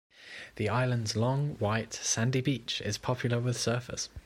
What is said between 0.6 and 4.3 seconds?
island's long, white sandy beach is popular with surfers.